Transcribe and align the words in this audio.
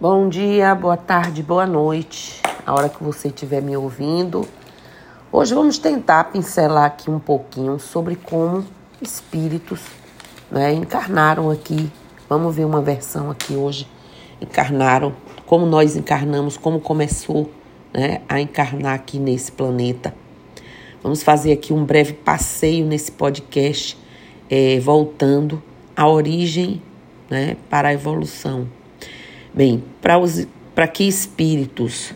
Bom 0.00 0.28
dia, 0.28 0.76
boa 0.76 0.96
tarde, 0.96 1.42
boa 1.42 1.66
noite, 1.66 2.40
a 2.64 2.72
hora 2.72 2.88
que 2.88 3.02
você 3.02 3.26
estiver 3.26 3.60
me 3.60 3.76
ouvindo. 3.76 4.46
Hoje 5.32 5.52
vamos 5.52 5.76
tentar 5.76 6.30
pincelar 6.30 6.84
aqui 6.84 7.10
um 7.10 7.18
pouquinho 7.18 7.80
sobre 7.80 8.14
como 8.14 8.64
espíritos 9.02 9.80
né, 10.52 10.72
encarnaram 10.72 11.50
aqui. 11.50 11.90
Vamos 12.28 12.54
ver 12.54 12.64
uma 12.64 12.80
versão 12.80 13.28
aqui 13.28 13.54
hoje. 13.54 13.88
Encarnaram, 14.40 15.12
como 15.46 15.66
nós 15.66 15.96
encarnamos, 15.96 16.56
como 16.56 16.78
começou 16.78 17.50
né, 17.92 18.20
a 18.28 18.40
encarnar 18.40 18.94
aqui 18.94 19.18
nesse 19.18 19.50
planeta. 19.50 20.14
Vamos 21.02 21.24
fazer 21.24 21.50
aqui 21.50 21.72
um 21.72 21.84
breve 21.84 22.12
passeio 22.12 22.86
nesse 22.86 23.10
podcast, 23.10 23.98
é, 24.48 24.78
voltando 24.78 25.60
à 25.96 26.08
origem 26.08 26.80
né, 27.28 27.56
para 27.68 27.88
a 27.88 27.92
evolução. 27.92 28.77
Bem, 29.54 29.82
para 30.00 30.86
que 30.86 31.04
espíritos 31.04 32.14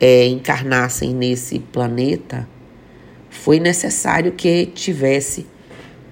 é, 0.00 0.26
encarnassem 0.26 1.14
nesse 1.14 1.60
planeta, 1.60 2.48
foi 3.30 3.60
necessário 3.60 4.32
que 4.32 4.66
tivesse 4.66 5.46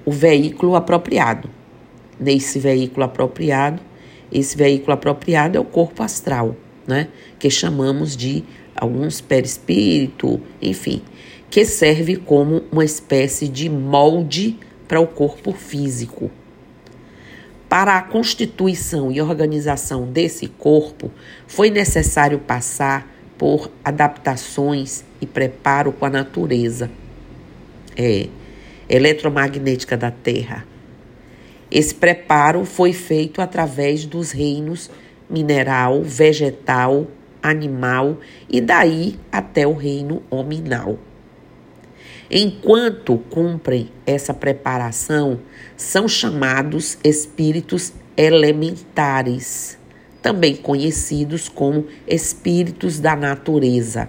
o 0.04 0.12
veículo 0.12 0.76
apropriado. 0.76 1.50
Nesse 2.18 2.58
veículo 2.58 3.04
apropriado, 3.04 3.82
esse 4.30 4.56
veículo 4.56 4.92
apropriado 4.92 5.58
é 5.58 5.60
o 5.60 5.64
corpo 5.64 6.02
astral, 6.02 6.56
né? 6.86 7.08
Que 7.38 7.50
chamamos 7.50 8.16
de 8.16 8.44
alguns 8.76 9.20
perispírito, 9.20 10.40
enfim, 10.62 11.02
que 11.50 11.64
serve 11.64 12.16
como 12.16 12.62
uma 12.70 12.84
espécie 12.84 13.48
de 13.48 13.68
molde 13.68 14.58
para 14.86 15.00
o 15.00 15.06
corpo 15.06 15.52
físico. 15.52 16.30
Para 17.70 17.96
a 17.96 18.02
constituição 18.02 19.12
e 19.12 19.22
organização 19.22 20.04
desse 20.04 20.48
corpo, 20.48 21.08
foi 21.46 21.70
necessário 21.70 22.40
passar 22.40 23.08
por 23.38 23.70
adaptações 23.84 25.04
e 25.20 25.24
preparo 25.24 25.92
com 25.92 26.04
a 26.04 26.10
natureza 26.10 26.90
é, 27.96 28.26
eletromagnética 28.88 29.96
da 29.96 30.10
Terra. 30.10 30.66
Esse 31.70 31.94
preparo 31.94 32.64
foi 32.64 32.92
feito 32.92 33.40
através 33.40 34.04
dos 34.04 34.32
reinos 34.32 34.90
mineral, 35.30 36.02
vegetal, 36.02 37.06
animal 37.40 38.18
e 38.48 38.60
daí 38.60 39.16
até 39.30 39.64
o 39.64 39.74
reino 39.74 40.24
hominal. 40.28 40.98
Enquanto 42.32 43.18
cumprem 43.18 43.90
essa 44.06 44.32
preparação, 44.32 45.40
são 45.76 46.06
chamados 46.06 46.96
espíritos 47.02 47.92
elementares, 48.16 49.76
também 50.22 50.54
conhecidos 50.54 51.48
como 51.48 51.88
espíritos 52.06 53.00
da 53.00 53.16
natureza. 53.16 54.08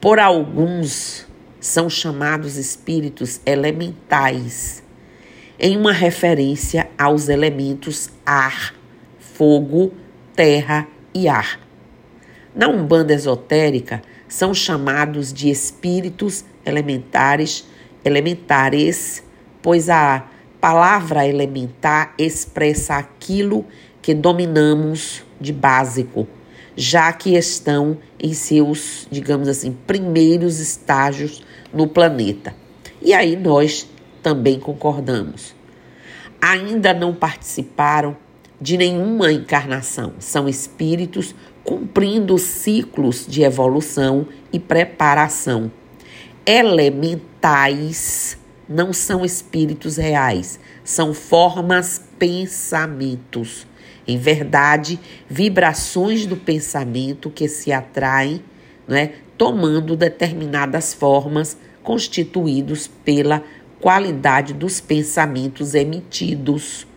Por 0.00 0.20
alguns, 0.20 1.26
são 1.58 1.90
chamados 1.90 2.56
espíritos 2.56 3.40
elementais, 3.44 4.80
em 5.58 5.76
uma 5.76 5.92
referência 5.92 6.88
aos 6.96 7.28
elementos 7.28 8.10
ar, 8.24 8.76
fogo, 9.18 9.92
terra 10.36 10.86
e 11.12 11.26
ar. 11.26 11.58
Na 12.54 12.68
Umbanda 12.68 13.12
esotérica, 13.12 14.02
são 14.28 14.54
chamados 14.54 15.32
de 15.32 15.50
espíritos 15.50 16.44
elementares, 16.64 17.66
elementares, 18.04 19.22
pois 19.60 19.88
a 19.88 20.26
palavra 20.60 21.26
elementar 21.26 22.14
expressa 22.18 22.96
aquilo 22.96 23.64
que 24.00 24.14
dominamos 24.14 25.24
de 25.40 25.52
básico, 25.52 26.28
já 26.76 27.12
que 27.12 27.36
estão 27.36 27.98
em 28.18 28.32
seus, 28.32 29.06
digamos 29.10 29.48
assim, 29.48 29.76
primeiros 29.86 30.58
estágios 30.60 31.42
no 31.72 31.86
planeta. 31.86 32.54
E 33.00 33.12
aí 33.12 33.36
nós 33.36 33.88
também 34.22 34.58
concordamos. 34.58 35.54
Ainda 36.40 36.94
não 36.94 37.14
participaram 37.14 38.16
de 38.60 38.76
nenhuma 38.76 39.32
encarnação, 39.32 40.12
são 40.20 40.48
espíritos 40.48 41.34
cumprindo 41.64 42.38
ciclos 42.38 43.26
de 43.28 43.42
evolução 43.42 44.26
e 44.52 44.58
preparação. 44.58 45.70
Elementais 46.44 48.36
não 48.68 48.92
são 48.92 49.24
espíritos 49.24 49.96
reais, 49.96 50.58
são 50.82 51.14
formas 51.14 52.02
pensamentos. 52.18 53.64
Em 54.08 54.18
verdade, 54.18 54.98
vibrações 55.28 56.26
do 56.26 56.36
pensamento 56.36 57.30
que 57.30 57.46
se 57.46 57.72
atraem, 57.72 58.42
né, 58.88 59.12
tomando 59.38 59.94
determinadas 59.94 60.92
formas 60.92 61.56
constituídos 61.80 62.88
pela 62.88 63.44
qualidade 63.80 64.52
dos 64.52 64.80
pensamentos 64.80 65.74
emitidos. 65.74 66.88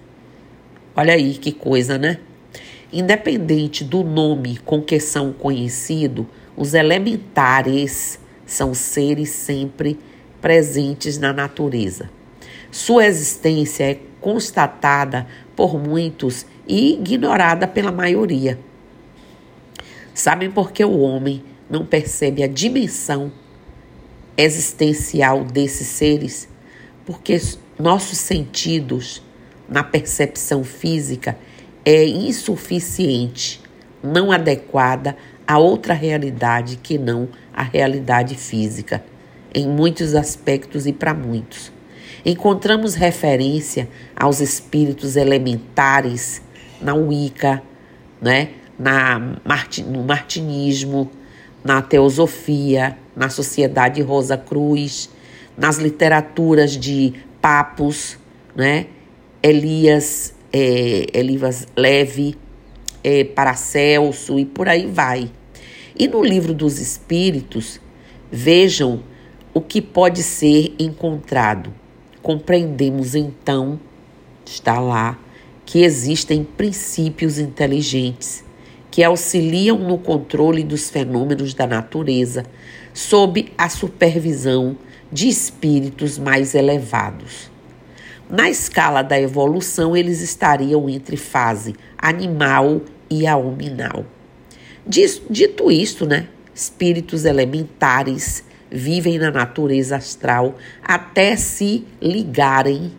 Olha 0.96 1.14
aí 1.14 1.36
que 1.36 1.52
coisa, 1.52 2.00
né? 2.00 2.18
Independente 2.92 3.84
do 3.84 4.04
nome 4.04 4.58
com 4.66 4.82
que 4.82 5.00
são 5.00 5.32
conhecidos, 5.32 6.26
os 6.58 6.74
elementares 6.74 8.20
são 8.46 8.74
seres 8.74 9.30
sempre 9.30 10.00
presentes 10.42 11.18
na 11.18 11.34
natureza. 11.34 12.10
Sua 12.72 13.06
existência 13.06 13.84
é 13.92 14.00
constatada 14.20 15.28
por 15.56 15.80
muitos 15.80 16.46
e 16.68 16.94
ignorada 16.94 17.68
pela 17.68 17.92
maioria. 17.92 18.60
Sabem 20.14 20.52
por 20.52 20.72
que 20.72 20.84
o 20.84 21.00
homem 21.00 21.44
não 21.70 21.86
percebe 21.86 22.44
a 22.44 22.48
dimensão 22.48 23.32
existencial 24.38 25.44
desses 25.44 25.88
seres? 25.88 26.48
Porque 27.06 27.40
nossos 27.78 28.18
sentidos 28.18 29.22
na 29.68 29.84
percepção 29.84 30.64
física 30.64 31.38
é 31.84 32.06
insuficiente, 32.06 33.62
não 34.02 34.32
adequada 34.32 35.18
a 35.48 35.58
outra 35.58 35.94
realidade 35.94 36.78
que 36.78 36.98
não 36.98 37.30
a 37.54 37.64
realidade 37.64 38.36
física, 38.36 39.04
em 39.54 39.68
muitos 39.68 40.16
aspectos 40.16 40.86
e 40.86 40.94
para 40.94 41.14
muitos. 41.14 41.72
Encontramos 42.26 42.96
referência 42.96 43.88
aos 44.16 44.42
espíritos 44.42 45.16
elementares 45.16 46.42
na 46.82 46.94
Wicca, 46.94 47.62
né? 48.22 48.50
na, 48.78 49.20
no 49.88 50.04
martinismo, 50.04 51.10
na 51.64 51.82
teosofia, 51.82 52.98
na 53.16 53.30
Sociedade 53.30 54.02
Rosa 54.02 54.38
Cruz, 54.38 55.10
nas 55.58 55.78
literaturas 55.78 56.72
de 56.78 57.14
Papos, 57.42 58.18
né? 58.56 58.88
Elias 59.42 60.34
é, 60.52 61.06
Elivas 61.14 61.68
Leve, 61.78 62.36
é, 63.06 63.24
Paracelso 63.24 64.40
e 64.40 64.46
por 64.46 64.68
aí 64.68 64.88
vai. 64.88 65.30
E 65.96 66.08
no 66.08 66.24
livro 66.24 66.56
dos 66.56 66.80
Espíritos, 66.80 67.80
vejam 68.32 69.04
o 69.54 69.62
que 69.62 69.80
pode 69.80 70.24
ser 70.24 70.74
encontrado. 70.80 71.72
Compreendemos 72.24 73.14
então, 73.14 73.80
está 74.44 74.80
lá, 74.80 75.20
que 75.68 75.84
existem 75.84 76.44
princípios 76.44 77.38
inteligentes 77.38 78.44
que 78.90 79.04
auxiliam 79.04 79.78
no 79.78 80.00
controle 80.00 80.64
dos 80.64 80.90
fenômenos 80.90 81.54
da 81.54 81.68
natureza 81.68 82.44
sob 82.92 83.52
a 83.56 83.70
supervisão 83.70 84.76
de 85.12 85.28
espíritos 85.28 86.18
mais 86.18 86.56
elevados. 86.56 87.52
Na 88.28 88.50
escala 88.50 89.04
da 89.04 89.20
evolução, 89.20 89.96
eles 89.96 90.22
estariam 90.22 90.90
entre 90.90 91.16
fase 91.16 91.76
animal 91.98 92.82
e 93.10 93.26
aominal. 93.28 94.06
Dito 94.88 95.72
isto, 95.72 96.06
né, 96.06 96.28
espíritos 96.54 97.26
elementares 97.26 98.44
vivem 98.72 99.18
na 99.18 99.32
natureza 99.32 99.96
astral 99.96 100.56
até 100.84 101.36
se 101.36 101.86
ligarem 102.02 102.92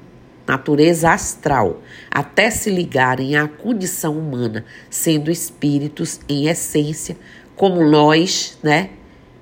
natureza 0.46 1.10
astral, 1.10 1.82
até 2.10 2.50
se 2.50 2.70
ligarem 2.70 3.36
à 3.36 3.48
condição 3.48 4.16
humana, 4.16 4.64
sendo 4.88 5.30
espíritos 5.30 6.20
em 6.28 6.46
essência, 6.46 7.16
como 7.56 7.84
nós, 7.84 8.56
né, 8.62 8.90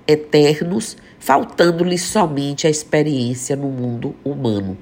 eternos, 0.09 0.97
faltando-lhes 1.19 2.03
somente 2.03 2.67
a 2.67 2.71
experiência 2.71 3.55
no 3.55 3.69
mundo 3.69 4.15
humano. 4.25 4.79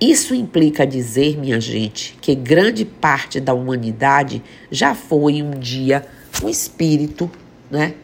Isso 0.00 0.34
implica 0.34 0.86
dizer, 0.86 1.36
minha 1.38 1.60
gente, 1.60 2.16
que 2.20 2.34
grande 2.34 2.84
parte 2.84 3.40
da 3.40 3.52
humanidade 3.54 4.42
já 4.70 4.94
foi 4.94 5.42
um 5.42 5.50
dia 5.50 6.04
um 6.42 6.48
espírito, 6.48 7.30
né, 7.70 7.94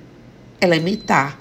elementar. 0.60 1.38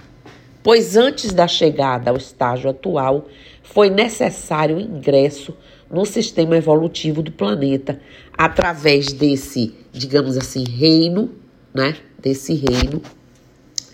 Pois 0.61 0.95
antes 0.95 1.33
da 1.33 1.47
chegada 1.47 2.11
ao 2.11 2.17
estágio 2.17 2.69
atual, 2.69 3.27
foi 3.63 3.89
necessário 3.89 4.77
o 4.77 4.79
ingresso 4.79 5.55
no 5.91 6.05
sistema 6.05 6.55
evolutivo 6.55 7.21
do 7.21 7.31
planeta 7.31 7.99
através 8.37 9.11
desse, 9.11 9.73
digamos 9.91 10.37
assim, 10.37 10.63
reino, 10.63 11.31
né? 11.73 11.95
Desse 12.19 12.53
reino, 12.53 13.01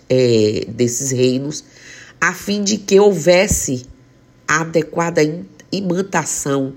é, 0.08 0.64
desses 0.68 1.10
reinos, 1.10 1.64
a 2.20 2.32
fim 2.32 2.62
de 2.62 2.78
que 2.78 3.00
houvesse 3.00 3.86
a 4.46 4.60
adequada 4.60 5.22
imantação 5.72 6.74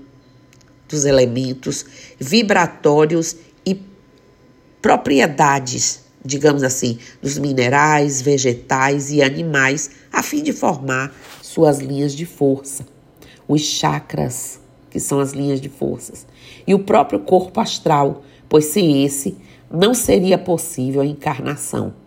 dos 0.88 1.04
elementos 1.04 1.84
vibratórios 2.18 3.36
e 3.66 3.80
propriedades, 4.80 6.00
digamos 6.24 6.62
assim, 6.62 6.98
dos 7.22 7.38
minerais, 7.38 8.20
vegetais 8.20 9.10
e 9.10 9.22
animais, 9.22 9.90
a 10.12 10.22
fim 10.22 10.42
de 10.42 10.52
formar 10.52 11.14
suas 11.42 11.78
linhas 11.78 12.12
de 12.12 12.26
força, 12.26 12.86
os 13.48 13.60
chakras, 13.62 14.60
que 14.90 15.00
são 15.00 15.18
as 15.20 15.32
linhas 15.32 15.60
de 15.60 15.68
forças, 15.68 16.26
e 16.66 16.74
o 16.74 16.78
próprio 16.78 17.20
corpo 17.20 17.60
astral, 17.60 18.22
pois 18.48 18.66
sem 18.66 19.04
esse 19.04 19.36
não 19.70 19.92
seria 19.92 20.38
possível 20.38 21.00
a 21.00 21.06
encarnação. 21.06 22.03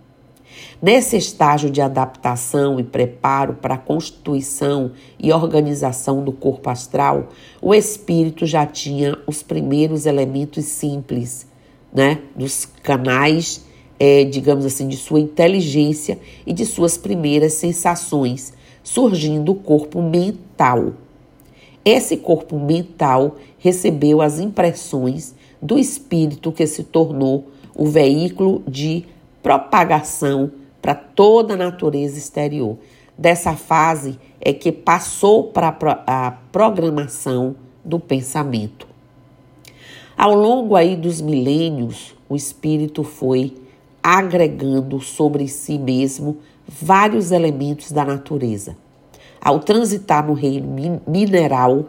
Nesse 0.81 1.17
estágio 1.17 1.69
de 1.69 1.81
adaptação 1.81 2.79
e 2.79 2.83
preparo 2.83 3.55
para 3.55 3.75
a 3.75 3.79
constituição 3.79 4.91
e 5.19 5.31
organização 5.33 6.23
do 6.23 6.31
corpo 6.31 6.69
astral, 6.69 7.29
o 7.61 7.73
espírito 7.73 8.45
já 8.45 8.65
tinha 8.65 9.17
os 9.25 9.41
primeiros 9.41 10.05
elementos 10.05 10.65
simples, 10.65 11.47
né, 11.93 12.19
dos 12.35 12.65
canais, 12.83 13.65
é, 13.99 14.23
digamos 14.23 14.65
assim, 14.65 14.87
de 14.87 14.97
sua 14.97 15.19
inteligência 15.19 16.19
e 16.45 16.53
de 16.53 16.65
suas 16.65 16.97
primeiras 16.97 17.53
sensações, 17.53 18.53
surgindo 18.83 19.51
o 19.51 19.55
corpo 19.55 20.01
mental. 20.01 20.93
Esse 21.83 22.17
corpo 22.17 22.59
mental 22.59 23.37
recebeu 23.57 24.21
as 24.21 24.39
impressões 24.39 25.33
do 25.61 25.79
espírito 25.79 26.51
que 26.51 26.67
se 26.67 26.83
tornou 26.83 27.47
o 27.73 27.85
veículo 27.85 28.61
de 28.67 29.05
propagação 29.47 30.51
para 30.81 30.93
toda 30.93 31.53
a 31.53 31.57
natureza 31.57 32.17
exterior. 32.17 32.77
Dessa 33.17 33.55
fase 33.55 34.19
é 34.41 34.51
que 34.51 34.73
passou 34.73 35.45
para 35.45 35.69
a 36.05 36.31
programação 36.51 37.55
do 37.81 37.97
pensamento. 37.97 38.85
Ao 40.17 40.35
longo 40.35 40.75
aí 40.75 40.97
dos 40.97 41.21
milênios, 41.21 42.13
o 42.27 42.35
espírito 42.35 43.05
foi 43.05 43.55
agregando 44.03 44.99
sobre 44.99 45.47
si 45.47 45.79
mesmo 45.79 46.39
vários 46.67 47.31
elementos 47.31 47.93
da 47.93 48.03
natureza. 48.03 48.75
Ao 49.39 49.61
transitar 49.61 50.27
no 50.27 50.33
reino 50.33 50.99
mineral, 51.07 51.85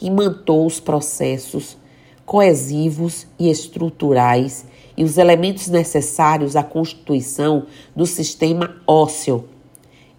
imantou 0.00 0.64
os 0.64 0.78
processos 0.78 1.76
coesivos 2.24 3.26
e 3.36 3.50
estruturais 3.50 4.64
e 4.98 5.04
os 5.04 5.16
elementos 5.16 5.68
necessários 5.68 6.56
à 6.56 6.62
constituição 6.64 7.66
do 7.94 8.04
sistema 8.04 8.74
ósseo. 8.84 9.44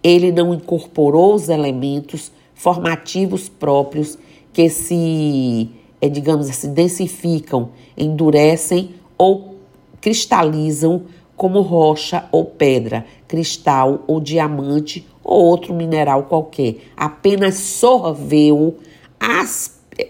Ele 0.02 0.32
não 0.32 0.54
incorporou 0.54 1.34
os 1.34 1.50
elementos 1.50 2.32
formativos 2.54 3.46
próprios 3.46 4.18
que 4.54 4.70
se, 4.70 5.68
é, 6.00 6.08
digamos 6.08 6.48
assim, 6.48 6.72
densificam, 6.72 7.72
endurecem 7.94 8.94
ou 9.18 9.56
cristalizam 10.00 11.02
como 11.36 11.60
rocha 11.60 12.24
ou 12.32 12.46
pedra, 12.46 13.04
cristal 13.28 14.02
ou 14.06 14.18
diamante 14.18 15.06
ou 15.22 15.44
outro 15.44 15.74
mineral 15.74 16.22
qualquer. 16.22 16.76
Apenas 16.96 17.56
sorveu, 17.56 18.78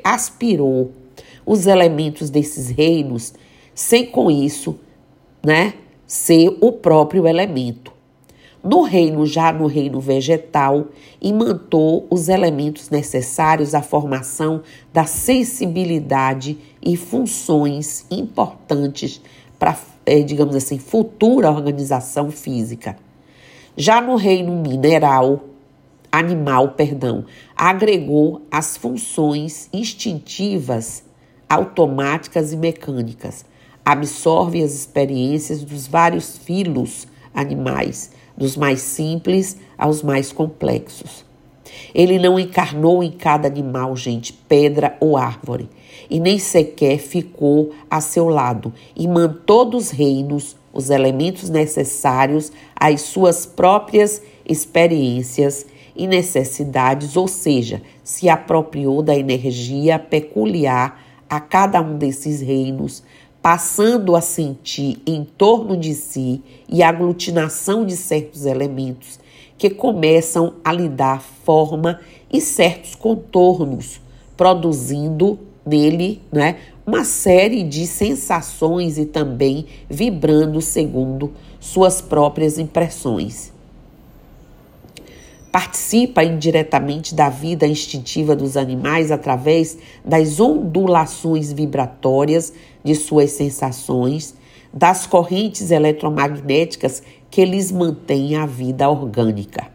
aspirou 0.04 0.92
os 1.44 1.66
elementos 1.66 2.30
desses 2.30 2.68
reinos 2.68 3.34
sem 3.74 4.06
com 4.06 4.30
isso, 4.30 4.78
né, 5.44 5.74
ser 6.06 6.56
o 6.60 6.72
próprio 6.72 7.26
elemento. 7.26 7.92
No 8.62 8.82
reino, 8.82 9.24
já 9.24 9.52
no 9.52 9.66
reino 9.66 10.00
vegetal, 10.00 10.88
imantou 11.20 12.06
os 12.10 12.28
elementos 12.28 12.90
necessários 12.90 13.74
à 13.74 13.80
formação 13.80 14.62
da 14.92 15.06
sensibilidade 15.06 16.58
e 16.82 16.94
funções 16.94 18.04
importantes 18.10 19.22
para, 19.58 19.78
eh, 20.04 20.22
digamos 20.22 20.54
assim, 20.54 20.78
futura 20.78 21.50
organização 21.50 22.30
física. 22.30 22.96
Já 23.76 23.98
no 23.98 24.16
reino 24.16 24.54
mineral, 24.54 25.44
animal, 26.12 26.72
perdão, 26.72 27.24
agregou 27.56 28.42
as 28.50 28.76
funções 28.76 29.70
instintivas, 29.72 31.02
automáticas 31.48 32.52
e 32.52 32.58
mecânicas, 32.58 33.44
absorve 33.90 34.62
as 34.62 34.72
experiências 34.72 35.64
dos 35.64 35.86
vários 35.86 36.38
filos 36.38 37.08
animais, 37.34 38.10
dos 38.36 38.56
mais 38.56 38.80
simples 38.80 39.56
aos 39.76 40.02
mais 40.02 40.32
complexos. 40.32 41.24
Ele 41.94 42.18
não 42.18 42.38
encarnou 42.38 43.02
em 43.02 43.10
cada 43.10 43.48
animal, 43.48 43.96
gente, 43.96 44.32
pedra 44.32 44.96
ou 45.00 45.16
árvore, 45.16 45.68
e 46.08 46.20
nem 46.20 46.38
sequer 46.38 46.98
ficou 46.98 47.72
a 47.90 48.00
seu 48.00 48.28
lado, 48.28 48.72
e 48.96 49.08
mantou 49.08 49.64
dos 49.64 49.90
reinos 49.90 50.56
os 50.72 50.88
elementos 50.88 51.50
necessários 51.50 52.52
às 52.76 53.00
suas 53.00 53.44
próprias 53.44 54.22
experiências 54.46 55.66
e 55.96 56.06
necessidades, 56.06 57.16
ou 57.16 57.26
seja, 57.26 57.82
se 58.04 58.28
apropriou 58.28 59.02
da 59.02 59.16
energia 59.16 59.98
peculiar 59.98 61.02
a 61.28 61.38
cada 61.38 61.80
um 61.80 61.96
desses 61.98 62.40
reinos, 62.40 63.02
passando 63.42 64.14
a 64.14 64.20
sentir 64.20 65.00
em 65.06 65.24
torno 65.24 65.76
de 65.76 65.94
si 65.94 66.42
e 66.68 66.82
aglutinação 66.82 67.86
de 67.86 67.96
certos 67.96 68.44
elementos 68.44 69.18
que 69.56 69.70
começam 69.70 70.54
a 70.64 70.72
lhe 70.72 70.88
dar 70.88 71.20
forma 71.20 72.00
e 72.32 72.40
certos 72.40 72.94
contornos, 72.94 74.00
produzindo 74.36 75.38
nele 75.66 76.22
né, 76.32 76.56
uma 76.86 77.04
série 77.04 77.62
de 77.62 77.86
sensações 77.86 78.98
e 78.98 79.04
também 79.04 79.66
vibrando 79.88 80.60
segundo 80.60 81.32
suas 81.58 82.00
próprias 82.00 82.58
impressões. 82.58 83.52
Participa 85.52 86.22
indiretamente 86.22 87.14
da 87.14 87.28
vida 87.28 87.66
instintiva 87.66 88.36
dos 88.36 88.56
animais 88.56 89.10
através 89.10 89.76
das 90.04 90.38
ondulações 90.38 91.52
vibratórias 91.52 92.52
de 92.82 92.94
suas 92.94 93.30
sensações, 93.32 94.34
das 94.72 95.06
correntes 95.06 95.70
eletromagnéticas 95.70 97.02
que 97.30 97.44
lhes 97.44 97.72
mantêm 97.72 98.36
a 98.36 98.46
vida 98.46 98.88
orgânica. 98.88 99.68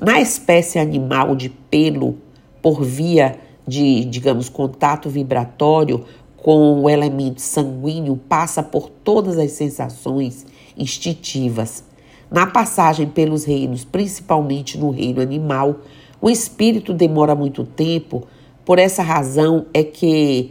Na 0.00 0.20
espécie 0.20 0.78
animal 0.78 1.36
de 1.36 1.48
pelo, 1.48 2.16
por 2.60 2.82
via 2.82 3.38
de, 3.66 4.04
digamos, 4.04 4.48
contato 4.48 5.08
vibratório 5.08 6.04
com 6.36 6.82
o 6.82 6.90
elemento 6.90 7.40
sanguíneo, 7.40 8.16
passa 8.28 8.62
por 8.62 8.88
todas 8.88 9.38
as 9.38 9.52
sensações 9.52 10.46
instintivas 10.76 11.84
na 12.32 12.46
passagem 12.46 13.06
pelos 13.06 13.44
reinos, 13.44 13.84
principalmente 13.84 14.78
no 14.78 14.88
reino 14.88 15.20
animal, 15.20 15.80
o 16.18 16.30
espírito 16.30 16.94
demora 16.94 17.34
muito 17.34 17.62
tempo, 17.62 18.26
por 18.64 18.78
essa 18.78 19.02
razão 19.02 19.66
é 19.74 19.84
que 19.84 20.50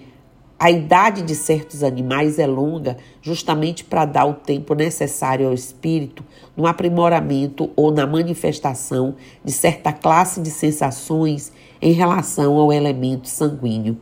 a 0.62 0.70
idade 0.70 1.24
de 1.24 1.34
certos 1.34 1.82
animais 1.82 2.38
é 2.38 2.46
longa, 2.46 2.96
justamente 3.20 3.84
para 3.84 4.06
dar 4.06 4.25
o 4.25 4.36
tempo 4.36 4.75
necessário 4.75 5.48
ao 5.48 5.56
espírito 5.56 6.24
no 6.56 6.68
aprimoramento 6.68 7.72
ou 7.75 7.89
na 7.89 8.06
manifestação 8.06 9.15
de 9.44 9.51
certa 9.51 9.91
classe 9.91 10.39
de 10.39 10.51
sensações 10.51 11.51
em 11.82 11.94
relação 11.94 12.60
ao 12.60 12.72
elemento 12.72 13.27
sanguíneo. 13.27 13.98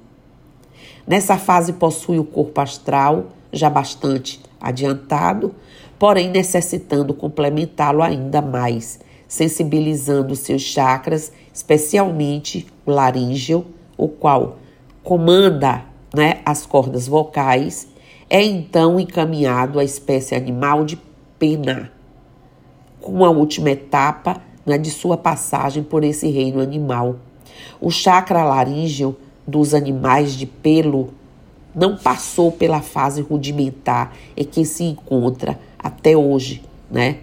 Nessa 1.07 1.37
fase 1.37 1.71
possui 1.71 2.19
o 2.19 2.25
corpo 2.25 2.59
astral, 2.59 3.27
já 3.53 3.69
bastante 3.69 4.41
adiantado, 4.59 5.55
porém 5.97 6.29
necessitando 6.29 7.13
complementá-lo 7.13 8.03
ainda 8.03 8.41
mais, 8.41 8.99
sensibilizando 9.29 10.35
seus 10.35 10.63
chakras, 10.63 11.31
especialmente 11.53 12.67
o 12.85 12.91
laríngeo, 12.91 13.65
o 13.95 14.09
qual 14.09 14.57
comanda 15.01 15.87
né, 16.13 16.41
as 16.45 16.65
cordas 16.65 17.07
vocais, 17.07 17.87
é 18.29 18.43
então 18.43 18.99
encaminhado 18.99 19.79
à 19.79 19.83
espécie 19.83 20.35
animal 20.35 20.85
de 20.85 20.99
pena, 21.37 21.91
com 23.01 23.23
a 23.23 23.29
última 23.29 23.71
etapa 23.71 24.41
né, 24.65 24.77
de 24.77 24.91
sua 24.91 25.17
passagem 25.17 25.83
por 25.83 26.03
esse 26.03 26.29
reino 26.29 26.59
animal. 26.59 27.15
O 27.81 27.89
chakra 27.89 28.43
laríngeo 28.43 29.15
dos 29.47 29.73
animais 29.73 30.33
de 30.33 30.45
pelo 30.45 31.09
não 31.73 31.95
passou 31.95 32.51
pela 32.51 32.81
fase 32.81 33.21
rudimentar 33.21 34.13
em 34.35 34.43
que 34.43 34.65
se 34.65 34.83
encontra 34.83 35.59
até 35.77 36.15
hoje, 36.15 36.63
né? 36.89 37.17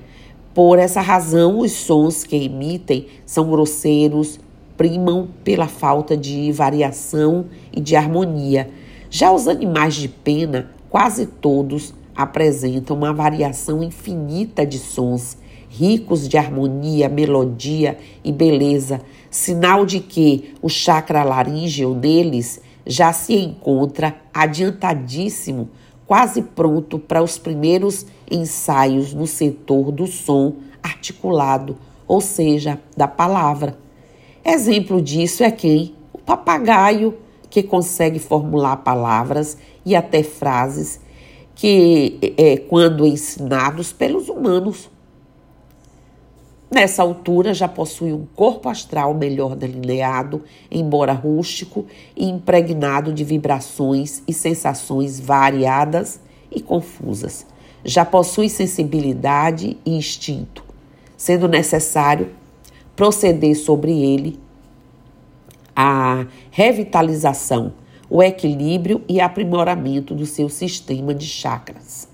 Por 0.55 0.79
essa 0.79 1.03
razão, 1.03 1.59
os 1.59 1.73
sons 1.73 2.25
que 2.25 2.37
emitem 2.37 3.07
são 3.27 3.51
grosseiros, 3.51 4.41
primam 4.77 5.29
pela 5.43 5.67
falta 5.67 6.17
de 6.17 6.53
variação 6.53 7.47
e 7.73 7.81
de 7.81 7.97
harmonia. 7.97 8.71
Já 9.11 9.33
os 9.33 9.49
animais 9.49 9.95
de 9.95 10.09
pena, 10.09 10.71
quase 10.91 11.27
todos 11.27 11.95
apresentam 12.15 12.97
uma 12.97 13.13
variação 13.13 13.83
infinita 13.83 14.65
de 14.67 14.79
sons, 14.79 15.37
ricos 15.69 16.29
de 16.29 16.39
harmonia, 16.39 17.09
melodia 17.09 17.99
e 18.25 18.33
beleza, 18.33 19.01
sinal 19.31 19.85
de 19.85 20.01
que 20.01 20.55
o 20.63 20.69
chakra 20.69 21.23
laríngeo 21.23 21.95
deles 21.95 22.61
já 22.87 23.13
se 23.13 23.35
encontra 23.35 24.17
adiantadíssimo, 24.33 25.69
quase 26.07 26.41
pronto 26.41 26.99
para 26.99 27.23
os 27.23 27.37
primeiros 27.37 28.07
ensaios 28.31 29.13
no 29.13 29.27
setor 29.27 29.91
do 29.91 30.07
som 30.07 30.55
articulado, 30.83 31.77
ou 32.07 32.21
seja, 32.21 32.81
da 32.97 33.09
palavra. 33.09 33.77
Exemplo 34.49 35.03
disso 35.03 35.43
é 35.43 35.51
quem? 35.51 35.93
O 36.13 36.19
papagaio, 36.19 37.19
que 37.51 37.65
consegue 37.65 38.21
formular 38.21 38.77
palavras 38.77 39.59
e 39.85 39.97
até 39.97 40.23
frases 40.23 41.01
que, 41.53 42.17
é, 42.37 42.57
quando 42.57 43.05
ensinados 43.05 43.93
pelos 43.93 44.29
humanos, 44.29 44.89
Nessa 46.69 47.01
altura 47.01 47.55
já 47.55 47.69
possui 47.69 48.13
um 48.13 48.27
corpo 48.35 48.69
astral 48.69 49.15
melhor 49.15 49.55
delineado, 49.55 50.43
embora 50.69 51.13
rústico 51.13 51.87
e 52.17 52.29
impregnado 52.29 53.13
de 53.13 53.23
vibrações 53.23 54.21
e 54.27 54.33
sensações 54.33 55.21
variadas 55.21 56.19
e 56.51 56.61
confusas. 56.61 57.47
Já 57.85 58.05
possui 58.05 58.49
sensibilidade 58.49 59.79
e 59.87 59.97
instinto, 59.97 60.65
sendo 61.17 61.47
necessário 61.47 62.31
proceder 62.97 63.55
sobre 63.55 63.93
ele 63.93 64.41
a 65.77 66.27
revitalização, 66.51 67.75
o 68.09 68.23
equilíbrio 68.23 69.03
e 69.07 69.21
aprimoramento 69.21 70.15
do 70.15 70.25
seu 70.25 70.49
sistema 70.49 71.15
de 71.15 71.27
chakras. 71.27 72.09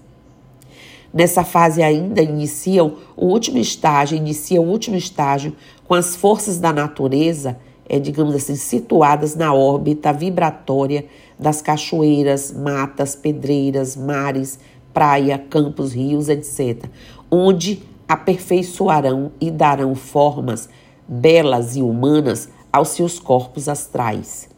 Nessa 1.14 1.44
fase 1.44 1.82
ainda 1.82 2.22
iniciam 2.22 2.96
o 3.16 3.26
último 3.26 3.58
estágio, 3.58 4.16
inicia 4.16 4.60
o 4.60 4.68
último 4.68 4.96
estágio 4.96 5.54
com 5.86 5.94
as 5.94 6.16
forças 6.16 6.58
da 6.58 6.72
natureza, 6.72 7.58
é, 7.88 7.98
digamos 7.98 8.34
assim, 8.34 8.56
situadas 8.56 9.36
na 9.36 9.52
órbita 9.52 10.12
vibratória 10.12 11.04
das 11.38 11.60
cachoeiras, 11.60 12.50
matas, 12.50 13.14
pedreiras, 13.14 13.94
mares, 13.94 14.58
praia, 14.92 15.38
campos, 15.38 15.92
rios, 15.92 16.28
etc., 16.28 16.86
onde 17.30 17.82
aperfeiçoarão 18.09 19.32
e 19.40 19.50
darão 19.50 19.94
formas 19.94 20.68
belas 21.06 21.76
e 21.76 21.82
humanas 21.82 22.49
aos 22.73 22.88
seus 22.88 23.18
corpos 23.18 23.68
astrais. 23.68 24.49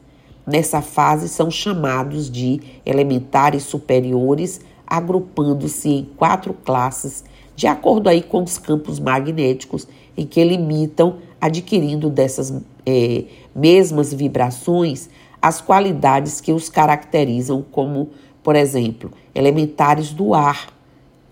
Nessa 0.47 0.83
fase 0.83 1.29
são 1.29 1.51
chamados 1.51 2.31
de 2.31 2.61
elementares 2.85 3.63
superiores 3.63 4.61
agrupando-se 4.87 5.89
em 5.89 6.05
quatro 6.17 6.53
classes, 6.53 7.25
de 7.57 7.67
acordo 7.67 8.09
aí 8.09 8.23
com 8.23 8.43
os 8.43 8.59
campos 8.59 9.01
magnéticos 9.01 9.89
em 10.17 10.27
que 10.27 10.45
limitam, 10.45 11.17
adquirindo 11.41 12.11
dessas 12.11 12.53
é, 12.87 13.25
mesmas 13.55 14.13
vibrações 14.13 15.09
as 15.41 15.61
qualidades 15.61 16.41
que 16.41 16.53
os 16.53 16.71
caracterizam, 16.71 17.63
como, 17.71 18.09
por 18.43 18.57
exemplo, 18.57 19.11
elementares 19.35 20.11
do 20.11 20.33
ar, 20.33 20.73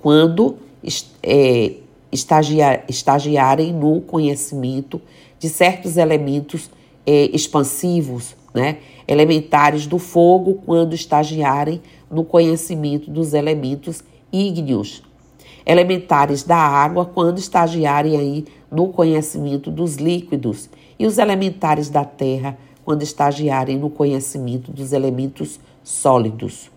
quando 0.02 0.57
é, 1.23 1.76
estagiar, 2.12 2.85
estagiarem 2.88 3.73
no 3.73 4.00
conhecimento 4.02 5.00
de 5.38 5.49
certos 5.49 5.97
elementos 5.97 6.71
é, 7.07 7.35
expansivos, 7.35 8.37
né? 8.54 8.78
elementares 9.09 9.87
do 9.87 9.99
fogo, 9.99 10.61
quando 10.64 10.95
estagiarem 10.95 11.81
no 12.11 12.23
conhecimento 12.25 13.11
dos 13.11 13.35
elementos 13.35 14.04
ígneos, 14.33 15.02
elementares 15.64 16.42
da 16.42 16.57
água, 16.57 17.04
quando 17.07 17.38
estagiarem 17.38 18.16
aí 18.16 18.45
no 18.71 18.88
conhecimento 18.88 19.71
dos 19.71 19.97
líquidos, 19.97 20.69
e 20.99 21.07
os 21.07 21.19
elementares 21.19 21.88
da 21.88 22.04
terra, 22.04 22.57
quando 22.85 23.02
estagiarem 23.02 23.78
no 23.78 23.90
conhecimento 23.90 24.71
dos 24.71 24.92
elementos 24.92 25.59
sólidos. 25.83 26.71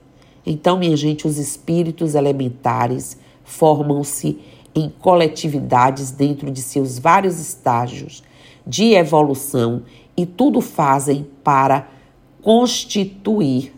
Então, 0.46 0.78
minha 0.78 0.96
gente, 0.96 1.28
os 1.28 1.38
espíritos 1.38 2.16
elementares 2.16 3.18
formam-se 3.44 4.40
em 4.76 4.90
coletividades 4.90 6.12
dentro 6.12 6.52
de 6.52 6.62
seus 6.62 7.00
vários 7.00 7.40
estágios 7.40 8.22
de 8.68 8.94
evolução 8.94 9.84
e 10.18 10.26
tudo 10.26 10.60
fazem 10.60 11.26
para 11.44 11.88
constituir 12.42 13.74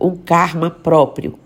um 0.00 0.16
karma 0.16 0.70
próprio. 0.70 1.38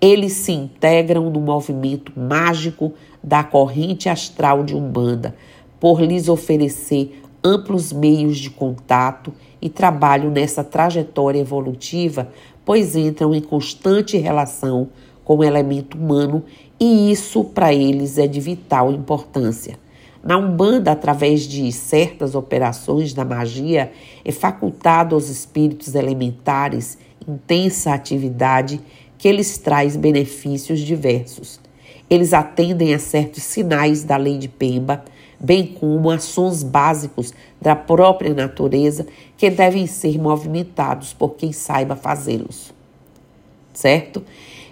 Eles 0.00 0.32
se 0.32 0.52
integram 0.52 1.30
no 1.30 1.40
movimento 1.40 2.12
mágico 2.18 2.92
da 3.22 3.42
corrente 3.42 4.08
astral 4.08 4.64
de 4.64 4.74
Umbanda, 4.74 5.34
por 5.80 6.00
lhes 6.00 6.28
oferecer 6.28 7.22
amplos 7.42 7.92
meios 7.92 8.38
de 8.38 8.50
contato 8.50 9.32
e 9.62 9.68
trabalho 9.68 10.30
nessa 10.30 10.64
trajetória 10.64 11.38
evolutiva, 11.38 12.28
pois 12.64 12.96
entram 12.96 13.34
em 13.34 13.40
constante 13.40 14.16
relação 14.16 14.88
com 15.26 15.38
o 15.38 15.44
elemento 15.44 15.98
humano 15.98 16.44
e 16.78 17.10
isso 17.10 17.42
para 17.42 17.74
eles 17.74 18.16
é 18.16 18.28
de 18.28 18.40
vital 18.40 18.92
importância. 18.92 19.76
Na 20.22 20.38
Umbanda, 20.38 20.92
através 20.92 21.42
de 21.42 21.70
certas 21.72 22.34
operações 22.34 23.12
da 23.12 23.24
magia, 23.24 23.92
é 24.24 24.32
facultado 24.32 25.14
aos 25.14 25.28
espíritos 25.28 25.94
elementares 25.94 26.96
intensa 27.26 27.92
atividade 27.92 28.80
que 29.18 29.30
lhes 29.32 29.58
traz 29.58 29.96
benefícios 29.96 30.78
diversos. 30.80 31.60
Eles 32.08 32.32
atendem 32.32 32.94
a 32.94 32.98
certos 32.98 33.42
sinais 33.42 34.04
da 34.04 34.16
lei 34.16 34.38
de 34.38 34.48
Pemba, 34.48 35.04
bem 35.40 35.66
como 35.66 36.08
a 36.10 36.18
sons 36.20 36.62
básicos 36.62 37.34
da 37.60 37.74
própria 37.74 38.32
natureza 38.32 39.06
que 39.36 39.50
devem 39.50 39.88
ser 39.88 40.18
movimentados 40.20 41.12
por 41.12 41.30
quem 41.30 41.52
saiba 41.52 41.96
fazê-los. 41.96 42.72
Certo? 43.72 44.22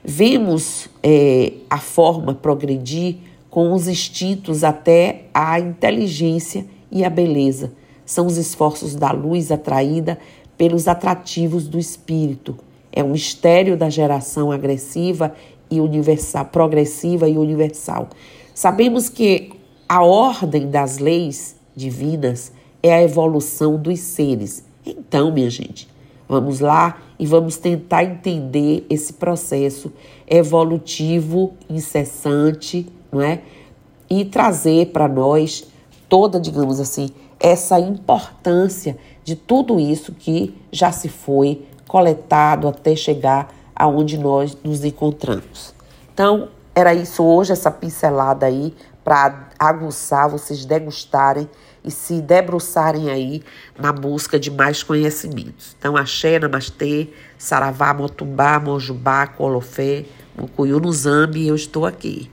Vemos 0.04 0.88
é, 1.02 1.52
a 1.70 1.78
forma 1.78 2.34
progredir 2.34 3.16
com 3.49 3.73
os 3.73 3.88
instintos 3.88 4.62
até 4.62 5.26
a 5.32 5.58
inteligência 5.58 6.66
e 6.92 7.02
a 7.04 7.08
beleza. 7.08 7.73
São 8.04 8.26
os 8.26 8.37
esforços 8.37 8.94
da 8.94 9.11
luz 9.12 9.50
atraída 9.50 10.18
pelos 10.58 10.87
atrativos 10.88 11.66
do 11.66 11.78
espírito. 11.78 12.54
É 12.92 13.02
um 13.02 13.12
mistério 13.12 13.76
da 13.78 13.88
geração 13.88 14.52
agressiva 14.52 15.34
e 15.70 15.80
universal, 15.80 16.44
progressiva 16.46 17.26
e 17.28 17.38
universal. 17.38 18.11
Sabemos 18.54 19.08
que 19.08 19.52
a 19.88 20.02
ordem 20.02 20.68
das 20.68 20.99
leis 20.99 21.56
divinas 21.75 22.52
é 22.82 22.92
a 22.92 23.02
evolução 23.02 23.76
dos 23.76 24.00
seres. 24.00 24.64
Então, 24.84 25.32
minha 25.32 25.49
gente, 25.49 25.88
vamos 26.28 26.61
lá 26.61 27.00
e 27.18 27.26
vamos 27.26 27.56
tentar 27.56 28.04
entender 28.04 28.85
esse 28.90 29.14
processo 29.14 29.92
evolutivo 30.26 31.54
incessante, 31.68 32.87
não 33.12 33.21
é? 33.21 33.40
E 34.11 34.25
trazer 34.25 34.87
para 34.92 35.09
nós 35.09 35.66
toda, 36.09 36.40
digamos 36.40 36.80
assim, 36.80 37.11
essa 37.38 37.78
importância 37.78 38.97
de 39.23 39.37
tudo 39.37 39.80
isso 39.80 40.12
que 40.12 40.54
já 40.71 40.92
se 40.92 41.09
foi 41.09 41.64
coletado 41.87 42.68
até 42.68 42.94
chegar 42.94 43.52
aonde 43.75 44.18
nós 44.18 44.56
nos 44.62 44.85
encontramos. 44.85 45.75
Então, 46.12 46.49
era 46.75 46.94
isso 46.94 47.23
hoje, 47.23 47.52
essa 47.52 47.71
pincelada 47.71 48.47
aí, 48.47 48.75
para 49.02 49.49
aguçar, 49.59 50.28
vocês 50.28 50.64
degustarem 50.64 51.49
e 51.85 51.91
se 51.91 52.21
debruçarem 52.23 53.11
aí 53.11 53.43
na 53.79 53.93
busca 53.93 54.38
de 54.38 54.50
mais 54.50 54.83
conhecimentos. 54.83 55.76
Então, 55.79 55.97
axé, 55.97 56.38
namastê, 56.38 57.09
saravá, 57.37 57.93
motumbá, 57.93 58.59
mojubá, 58.59 59.26
colofé, 59.26 60.05
mucuyu 60.37 60.81
no 60.81 60.93
zambi, 60.93 61.47
eu 61.47 61.55
estou 61.55 61.85
aqui. 61.85 62.31